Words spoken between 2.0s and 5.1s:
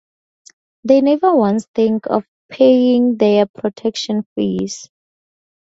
of paying their protection-fees.